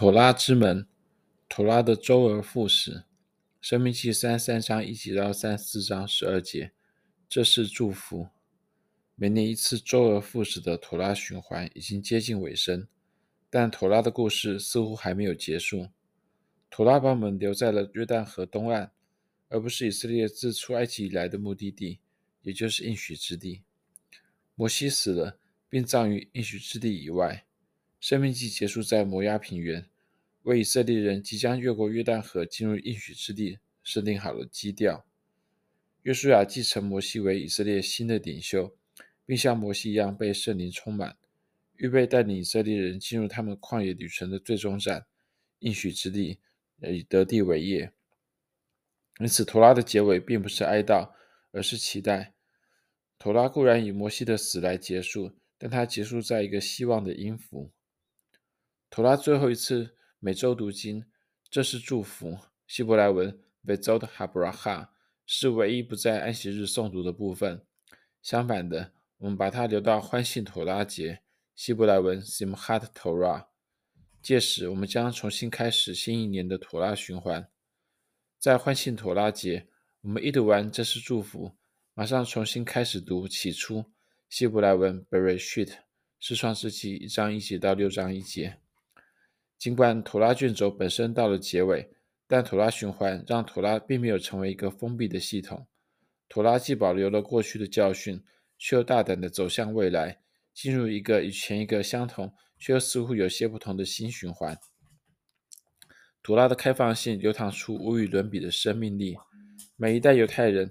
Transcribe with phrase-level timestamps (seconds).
[0.00, 0.86] 妥拉之门，
[1.48, 3.02] 妥拉的周而复始。
[3.60, 6.70] 生命记三三章一节到三四章十二节，
[7.28, 8.28] 这是祝福。
[9.16, 12.86] 每年一次周而复始的妥拉循环已经接近尾声，
[13.50, 15.88] 但妥拉的故事似乎还没有结束。
[16.70, 18.92] 妥拉把我们留在了约旦河东岸，
[19.48, 21.98] 而不是以色列自出埃及以来的目的地，
[22.42, 23.64] 也就是应许之地。
[24.54, 27.47] 摩西死了，并葬于应许之地以外。
[28.00, 29.86] 生命记结束在摩押平原，
[30.42, 35.04] 为以色列人即将越过约旦河进入应许之地设定好了基调。
[36.02, 38.76] 约书亚继承摩西为以色列新的领袖，
[39.26, 41.18] 并像摩西一样被圣灵充满，
[41.76, 45.06] 预备带领以色列人进入他们旷野旅程的最终站——
[45.58, 46.38] 应许之地，
[46.80, 47.92] 以得地为业。
[49.18, 51.10] 因此，图拉的结尾并不是哀悼，
[51.50, 52.32] 而是期待。
[53.18, 57.72] 图拉固然以摩西的死来结束，但它结束在一个希望的音符。
[58.90, 61.04] 妥拉最后一次每周读经，
[61.50, 62.38] 这是祝福。
[62.66, 64.88] 希伯来文 v e z o t habraha
[65.26, 67.62] 是唯一不在安息日诵读的部分。
[68.22, 71.20] 相反的，我们把它留到欢庆妥拉节。
[71.54, 73.46] 希伯来文 Simchat Torah。
[74.22, 77.48] 届时，我们将重新开始新一年的妥拉循环。
[78.38, 79.68] 在欢庆妥拉节，
[80.00, 81.52] 我们一读完这是祝福，
[81.94, 83.84] 马上重新开始读起初。
[84.28, 85.72] 希伯来文 Bereshit
[86.18, 88.58] 是创世纪一章一节到六章一节。
[89.58, 91.90] 尽管妥拉卷轴本身到了结尾，
[92.28, 95.66] 但妥拉循环让妥拉并没有成为一个封闭的系统。
[96.28, 98.22] 妥拉既保留了过去的教训，
[98.56, 100.20] 却又大胆地走向未来，
[100.54, 104.56] 进入一个与前一个相同，却又似乎有些不同的新循环。
[106.22, 109.16] 妥拉的开放性流淌出无与伦比的生命力，
[109.74, 110.70] 每一代犹太人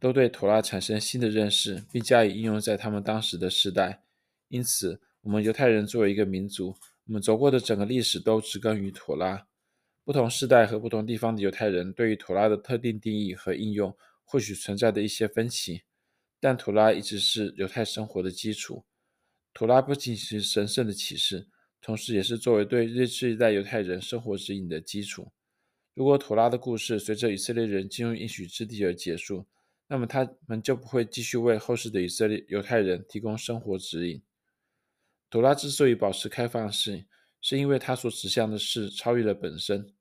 [0.00, 4.02] 都对妥拉产生新的认识，并加以应用在他们当时的世代。
[4.48, 6.74] 因此，我们犹太人作为一个民族，
[7.08, 9.46] 我们走过的整个历史都植根于妥拉。
[10.04, 15.82] 不同世代和不同地方的犹太人对于妥拉的特定定义和应用，或许存在的一些分歧，
[16.38, 18.84] 但妥拉一直是犹太生活的基础。
[19.54, 21.48] 妥拉不仅是神圣的启示，
[21.80, 25.32] 同时也是作为对这一代犹太人生活指引的基础。
[25.94, 29.46] 如果妥拉的故事随着以色列人进入应许之地而结束，
[29.86, 34.22] 那么他们就不会继续为后世的以色列犹太人提供生活指引。
[35.30, 37.06] 妥拉之所以保持开放性，
[37.40, 39.94] 是因为它所指向的事超越了本身。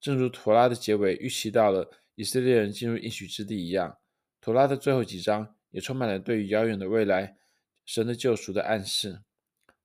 [0.00, 3.98] 正如妥拉的结尾预期到了以色列人进入应许之地一样，
[4.40, 7.36] 妥拉的最后几章也充满了对于遥远的未来
[7.84, 9.22] 神的救赎的暗示。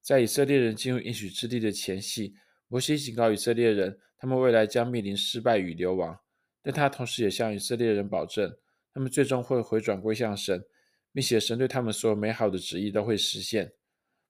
[0.01, 2.33] 在以色列人进入应许之地的前夕，
[2.67, 6.17] 摩西警告以色列人，他们未来将面临失败与流亡，
[6.63, 8.57] 但他同时也向以色列人保证，
[8.93, 10.63] 他们最终会回转归向神，
[11.11, 13.73] 并且神对他们所有美好的旨意都会实现。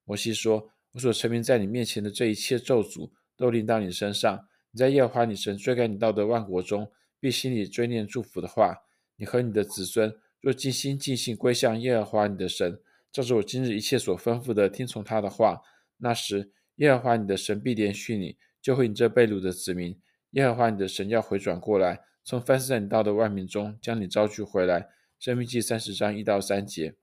[0.07, 4.47] 摩西说：“我所陈明在你面前的这一切咒诅，都临到你身上。
[4.72, 8.73] 你在耶和华你神追赶你到的万国中，必心里追念祝福的话。
[9.17, 12.79] 你和你的子孙若尽心尽性归向耶和华你的神，
[13.12, 15.62] 照着我今日一切所吩咐的听从他的话，
[15.97, 20.00] 那时耶和华你的神必怜恤你，救回你这被掳的子民。
[20.31, 24.88] 耶和华你的神要回转过来，从分散你到的万民中将你招聚回来。”
[25.19, 26.96] 申命记三十章一到三节。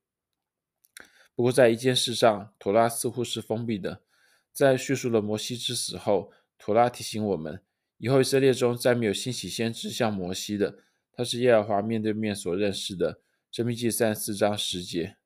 [1.35, 4.03] 不过，在一件事上，图拉似乎是封闭的。
[4.53, 7.61] 在叙述了摩西之死后，图拉提醒我们，
[7.99, 10.79] 以后以色列中再没有兴起先知像摩西的，
[11.13, 13.21] 他是耶和华面对面所认识的。
[13.51, 15.17] 申命记三十四章十节。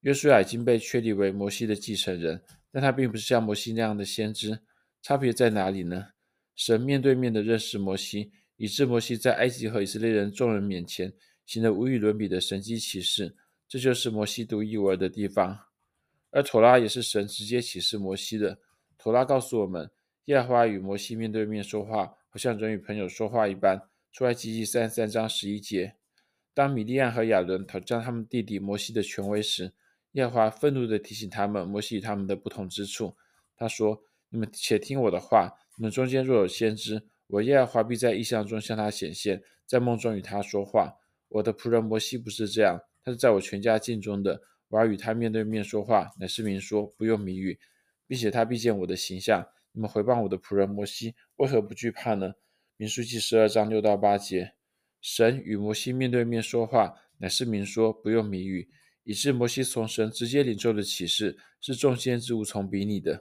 [0.00, 4.60] 约书亚已经被确立为摩西的继承人，但他并不是像摩西那样的先知。
[5.02, 6.08] 差别在哪里呢？
[6.54, 11.12] 神面对面的认识摩西，以致摩西在埃及和以色列人众人面前
[11.44, 13.36] 行了无与伦比的神迹奇事。
[13.68, 15.58] 这就是摩西独一无二的地方，
[16.30, 18.58] 而妥拉也是神直接启示摩西的。
[18.96, 19.90] 妥拉告诉我们，
[20.26, 23.88] 耶和华与摩西面对面说话，好像人与朋友说话一般。
[24.12, 25.94] 出埃及记三十三章十一节，
[26.54, 29.72] 当米利暗和亚伦挑战他们弟弟摩西的权威时，
[30.12, 33.14] 耶和华愤怒地提醒他们摩西与他们的不同之处。
[33.56, 40.94] 他说：“你们且听我的话，你们中间若有先知，我耶和华必在异象中向他显现，在梦中与他说话。
[41.28, 47.56] 我的仆人摩西不是这样。”他是在我全家境中的，我要与他面对面说话，乃是明说，不用谜语，
[48.04, 49.46] 并且他必见我的形象。
[49.70, 52.32] 你们回谤我的仆人摩西，为何不惧怕呢？
[52.76, 54.54] 民数记十二章六到八节，
[55.00, 58.68] 神与摩西面对面说话，乃是明说，不用谜语，
[59.04, 63.20] 以致摩西从神直接领受的启示，是众先知无从比拟的。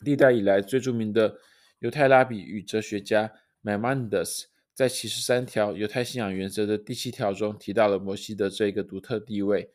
[0.00, 1.36] 历代以来最著名的
[1.80, 3.30] 犹太拉比与哲学家
[3.60, 9.70] m a m a n d e s 在七十三条犹太信仰原则的第七条中提到了摩西的这个独特地位。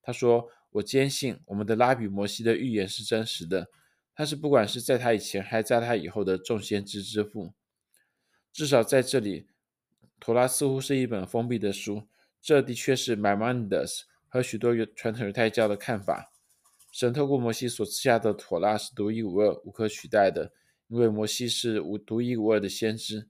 [0.00, 3.68] 他说：“我坚信我们的拉比摩西的预言是真实的。
[4.14, 7.52] 他是不管是在他以前还是在他以后的众先知之父。
[8.50, 9.46] 至少在这里，
[10.18, 12.04] 妥拉似乎是一本封闭的书。
[12.40, 16.32] 这的确是 Maimonides 和许多传统犹太教的看法。
[16.90, 20.54] 神透过摩西所赐下的妥拉是独一无二、无可取代的，
[20.88, 23.28] 因为摩西是无独一无二的先知。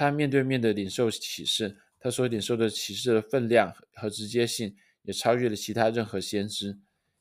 [0.00, 6.78] 他面对面的领受启示，他所领受的启示的分量和直接性也超越了其他任何先知。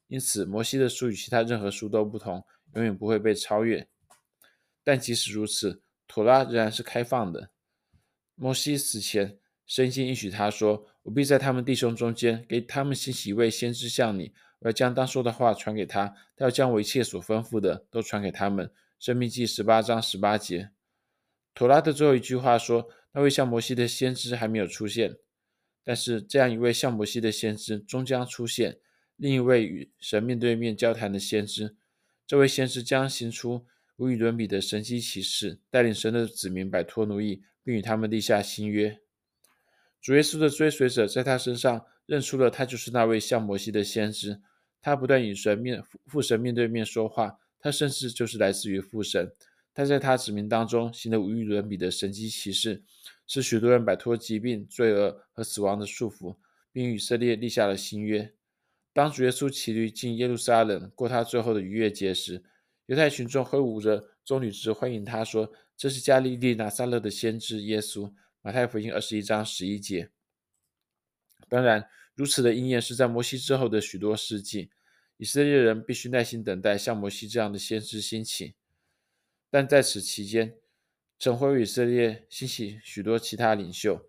[0.08, 2.42] 因此，摩西的书与其他任何书都不同，
[2.76, 3.90] 永远不会被超越。
[4.82, 7.52] 但即使如此，妥拉仍然是开放的。
[8.36, 20.70] 摩西死前，神经应许他说：“我必在他们弟兄中间给他们兴起一位先知，像你，我要将当说的话传给他，他要将我一切所吩咐的都传给他们。”申命记十八章十八节。
[21.60, 25.18] 妥拉的最后一句话说：“那位像摩西的先知还没有出现，
[25.84, 28.80] 但是这样一位像摩西的先知终将出现，
[29.18, 31.76] 另一位与神面对面交谈的先知。
[32.26, 33.66] 这位先知将行出。”
[33.98, 38.98] 无与伦比的神迹奇事，带领神的子民摆脱奴役，并与他们立下新约。
[40.02, 44.40] 主耶稣的追随者在他身上认出了他就是那位像摩西的先知。
[44.80, 49.34] 他不断与神面父神面对面说话，他甚至就是来自于父神。
[49.80, 52.84] 他在他指明当中行的无与伦比的神迹奇事，
[53.26, 56.36] 使许多人摆脱疾病、罪恶和死亡的束缚，
[56.70, 58.34] 并与以色列立下了新约。
[58.92, 62.44] 当主耶稣骑驴进耶路撒冷过他最后的逾越节时，
[62.88, 70.10] 犹太群众挥舞着棕榈枝欢迎他，说：“这是加利利拿撒勒的先知耶稣。”马太福音二十一章十一节。
[71.48, 74.72] 当然，如此的应验是在摩西之后的许多世纪，
[75.16, 78.56] 以色列人必须耐心等待像摩西这样的先知兴起。
[79.50, 80.56] 但在此期间，
[81.18, 84.08] 神会为以色列兴起许多其他领袖。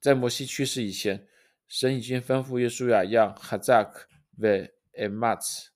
[0.00, 1.26] 在摩西去世以前，
[1.66, 4.04] 神已经吩咐约书亚要 Hazak
[4.38, 5.68] ve'ematz，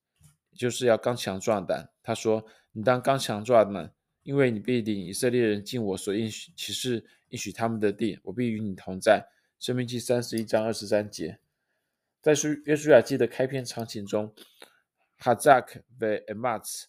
[0.55, 1.91] 就是要刚强壮胆。
[2.03, 9.29] 他说：“你当刚强壮胆，因为你必领以色列人进我所应许启示应许他们的地，我必与你同在。”
[9.59, 11.41] 申命记三十一章二十三节，
[12.21, 14.33] 在书约书亚记的开篇场景中
[15.19, 16.85] ，“Hazak ve'ematz”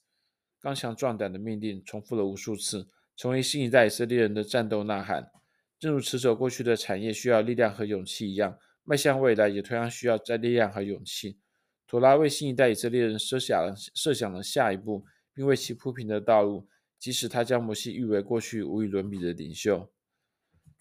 [0.61, 5.31] 刚强壮胆的命令重复了无数次，成为新一代以色列人的战斗呐喊。
[5.79, 11.39] 正如持守过去的产业需要力量和勇气一样，迈向未来也同样需要在力量和勇气。
[11.87, 16.67] 妥拉为新一代以色列人设想了设想了下一步，并为其铺平的道路。
[16.99, 19.89] 即使他将摩西誉为过去无与伦比的领袖，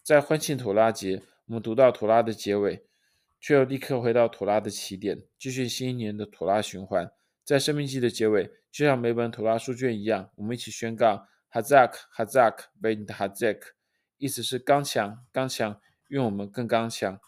[0.02, 2.84] 在欢庆妥拉节，我们读到妥拉的结尾，
[3.40, 7.08] 却又立刻回到妥拉的起点，继续新一年的妥拉循环。
[7.48, 13.58] 在生命记的结尾，就像每本图拉书卷一样，我们一起宣告：Hazak Hazak ve'nitachzek，
[14.18, 17.18] 意思是刚强刚强，愿我们更刚强。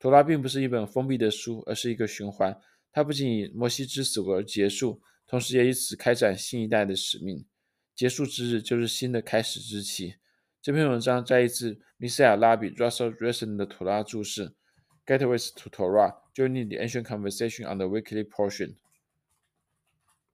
[0.00, 2.60] 图拉并不是一本封闭的书，而是一个循环。
[2.90, 7.46] 它不仅以摩西之死而结束，同时也以此开展新一代的使命。
[7.94, 10.16] 结束之日就是新的开始之期。
[10.60, 14.48] 这篇文章摘自米塞亚拉比 Russell Resen 的《图拉注释》
[15.06, 18.74] ：“Get with to Torah: Joining the Ancient Conversation on the Weekly Portion。